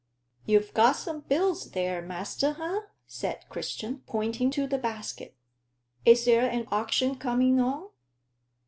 [0.47, 5.35] "You've got some bills there, master, eh?" said Christian, pointing to the basket.
[6.05, 7.87] "Is there an auction coming on?"